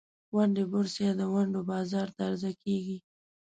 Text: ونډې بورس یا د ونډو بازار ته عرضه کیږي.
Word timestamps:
ونډې 0.35 0.63
بورس 0.71 0.93
یا 1.05 1.11
د 1.19 1.21
ونډو 1.33 1.61
بازار 1.71 2.07
ته 2.15 2.21
عرضه 2.27 2.51
کیږي. 2.63 2.97